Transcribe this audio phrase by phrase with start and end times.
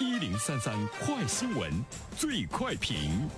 [0.00, 1.70] 一零三三快新闻，
[2.16, 3.28] 最快评。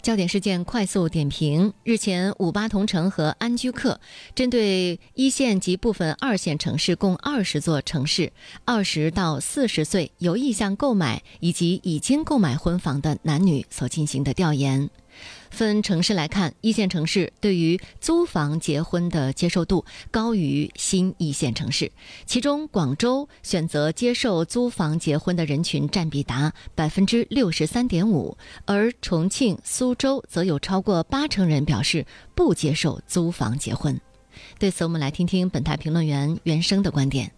[0.00, 4.00] 焦点事件快速点评：日前，五八同城和安居客
[4.34, 8.32] 针对一线及部分二线城市共二十座城市，
[8.64, 14.90] 二十到四十岁有意向购买以及已经购买婚房的男女所进行的调研。
[15.50, 21.90] 分城市来看，一线城市对于租房结婚的接受度高于新一线城市，
[22.26, 32.04] 其中广州选择接受租房结婚的人群占比达百分之六十三点五，而重庆、苏州则有超过八成人表示
[32.34, 34.00] 不接受租房结婚。
[34.58, 37.30] 对此，我们来听听本台评论员袁生的观点。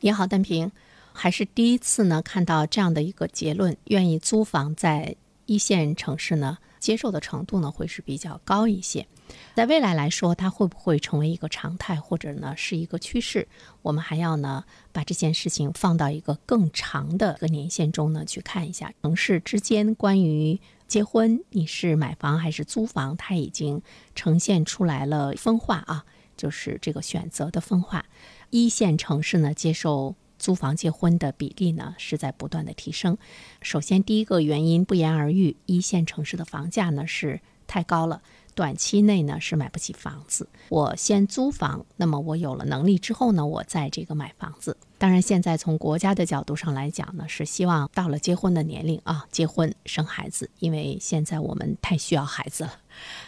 [0.00, 0.70] 你好，单平，
[1.12, 6.56] 还是第一次呢看到这样的一个结论，愿意租房在一线城市呢？
[6.78, 9.06] 接受的程度呢会是比较高一些，
[9.54, 13.48] 在未来来说，它会不会成为一个常态，或者呢是一个趋势？
[13.82, 18.92] 我们还要呢把这件事情放到一个更长的一个年限中呢去看一下。
[19.02, 23.82] 城市之间关于结婚，你是买房还是租房，它已经
[24.14, 26.04] 呈现出来了分化啊，
[26.36, 28.04] 就是这个选择的分化。
[28.50, 30.14] 一线城市呢接受。
[30.38, 33.16] 租房结婚的比例呢是在不断的提升。
[33.60, 38.22] 首先，第一个原因不言而喻，一线城市的房价呢是太高了，
[38.54, 40.48] 短期内呢是买不起房子。
[40.68, 44.76] 我先租房，那么我有了能力之后呢，我再这个买房子。
[44.98, 52.72] 当然，现在从国家的角度上来讲呢，是希望到了结婚的年龄啊，结婚生孩子，因为现在我们太需要孩子了。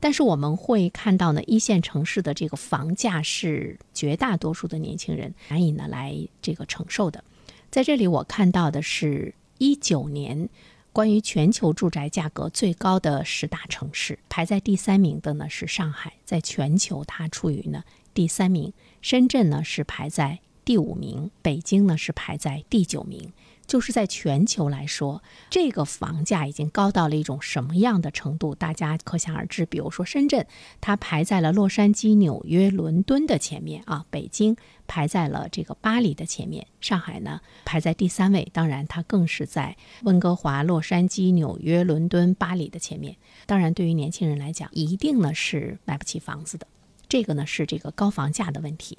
[0.00, 7.22] 但是我们会看到呢，一线城市的这个房价是绝大多数的年轻人难以呢来这个承受的。
[7.70, 10.48] 在这里，我看到的是一九年
[10.92, 17.84] 关于全球住宅价格最高的十大城市，排在第三名的呢是上海，在全球它处于呢
[18.14, 18.72] 第三名。
[19.02, 23.32] 深圳呢是排在第五名，北京呢是排在第九名。
[23.66, 28.52] 就是在全球来说，这个房价已经高到了一种什么样的程度？
[28.52, 29.64] 大家可想而知。
[29.64, 30.44] 比如说深圳，
[30.80, 34.56] 它排在了洛杉矶、纽约、伦敦的前面啊；北京
[34.88, 38.50] 排在了这个巴黎的前面；上海呢排在第三位。
[38.52, 43.14] 当然，它更是在温哥华、洛杉矶、纽约、伦敦、巴黎的前面。
[43.46, 46.66] 当然，对于年轻人来讲，一定呢是买不起房子的。
[47.10, 48.98] 这个呢是这个高房价的问题。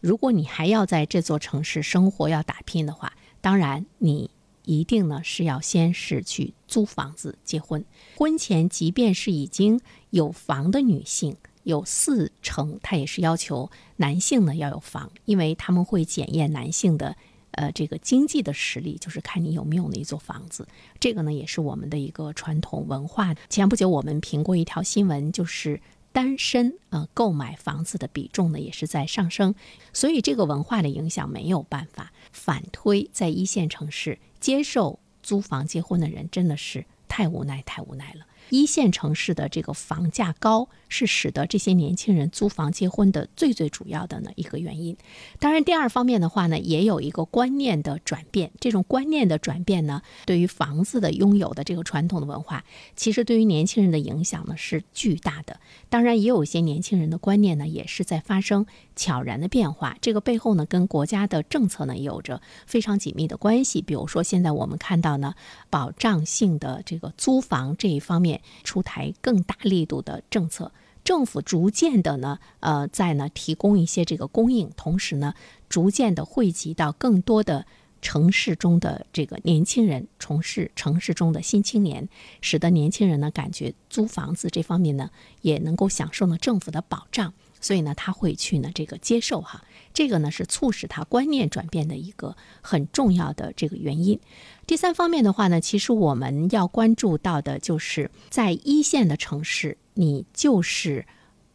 [0.00, 3.12] 如果你还要在这座城市生活、要打拼的话，
[3.42, 4.30] 当然，你
[4.64, 7.84] 一定呢是要先是去租房子结婚。
[8.16, 9.78] 婚前，即便是已经
[10.08, 17.14] 有房的女性，有四成，她也是要求男性呢要有房，因为他们会检验男性的
[17.50, 20.66] 呃这个经济的实力，就是看你有没有那座房子。
[20.98, 23.34] 这个呢也是我们的一个传统文化。
[23.50, 25.78] 前不久我们评过一条新闻，就是。
[26.12, 29.54] 单身呃，购买房子的比重呢也是在上升，
[29.92, 38.26] 所以这个文化的影响没有办法反推，在一线城市接受租房结婚的人真的是太无奈，太无奈了。
[38.48, 44.96] 一线城市的这个房价高，是使得这些年轻人租房结婚的最最主要的呢一个原因。
[45.38, 48.50] 当然，第二方面的话呢，也有一个观念的转变。
[48.58, 52.64] 这种观念的转变呢，对于房子的拥有的这个传统的文化，
[52.96, 55.60] 其实对于年轻人的影响呢是巨大的。
[55.88, 59.96] 当然，也有一些年轻人的观念呢，也是在发生悄然的变化。
[60.00, 63.80] 这个背后呢，跟国家的政策呢有着非常紧密的关系。
[63.80, 65.34] 比如说，现在我们看到呢，
[65.68, 68.29] 保障性的这个租房这一方面。
[68.62, 70.70] 出台更大力度的政策，
[71.02, 75.34] 政府逐渐的呢，呃，在呢提供一些这个供应，同时呢，
[75.68, 77.64] 逐渐的汇集到更多的
[78.02, 82.08] 城市中的这个年轻人，从事城市中的新青年，
[82.40, 85.10] 使得年轻人呢感觉租房子这方面呢
[85.42, 94.18] 也能够享受呢政府的保障，所以呢他会去呢这个接受哈，这个呢是促使他观念转变的一个很重要的这个原因。
[94.66, 101.06] 第三方面的话呢，其实我们要关注到的就是在一线的城市，你就是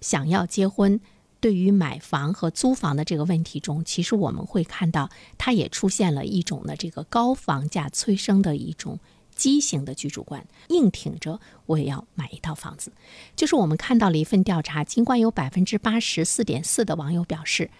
[0.00, 1.00] 想要结婚，
[1.40, 8.98] 对于买房和租房的这个问题中，其实我们会看到，它也出现了一种呢这个高房价催生的一种
[9.42, 12.92] 畸形的居住观，硬挺着我也要买一套房子。
[13.34, 17.70] 就是我们看到了一份调查，尽管有百分之八十四点四的网友表示。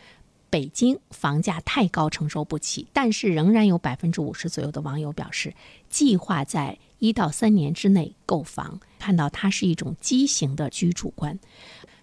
[0.52, 2.86] 北京房价太高，承受不起。
[2.92, 5.54] 但是仍然有百分之五十左右的网友表示，
[5.88, 8.78] 计划在一到三年之内购房。
[8.98, 11.38] 看到它是一种畸形的居住观，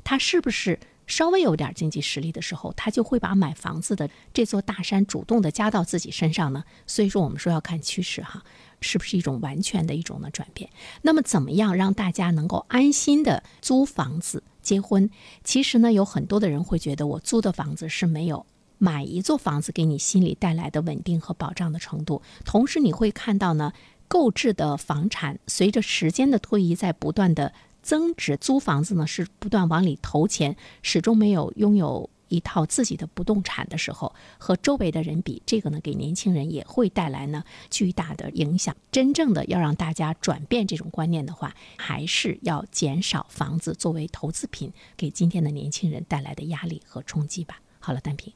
[0.03, 0.79] 它是不是
[1.09, 6.63] 稍微有点经济实力的时候，他就会把买房子的这座大山主动的加到自己身上呢？
[6.87, 8.43] 所以说，我们说要看趋势哈，
[8.79, 10.69] 是不是一种完全的一种的转变？
[11.01, 14.43] 那么，怎么样让大家能够安心的租房子？
[14.61, 15.09] 结婚。
[15.43, 18.45] 其实呢，有很多的人会觉得我租的房子是没有
[18.77, 22.21] 买一座房子给你心里带来的稳定和保障的程度。
[22.45, 23.73] 同时，你会看到呢，
[24.07, 27.51] 购置的房产随着时间的推移在不断的
[27.81, 32.09] 增值，租房子呢是不断往里投钱，始终没有拥有。
[32.29, 38.75] 一套自己的不动产的时候，和周围的人比，这个呢给年轻人也会带来呢巨大的影响。
[38.91, 47.59] 真正的要让大家转变这种观念的话，还是要减少房子作为投资品给今天的年轻人带来的压力和冲击吧。
[47.79, 48.31] 好了，单平，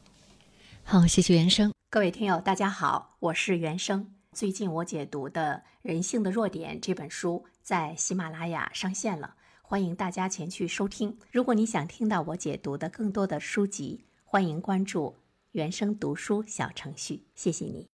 [0.83, 1.71] 好，谢谢原生。
[1.91, 4.12] 各位听友，大家好，我是原生。
[4.33, 9.35] 最近我解读的《人性的弱点》这本书在喜马拉雅上线了。
[9.61, 11.17] 欢迎大家前去收听。
[11.31, 15.15] 如果你想听到我解读的更多的书籍，欢迎关注
[15.53, 17.25] “原声读书”小程序。
[17.35, 17.87] 谢谢你。